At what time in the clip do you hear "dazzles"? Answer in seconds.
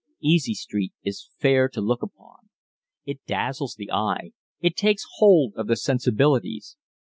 3.27-3.75